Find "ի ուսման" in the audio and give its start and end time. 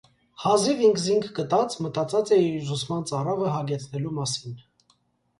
2.43-3.05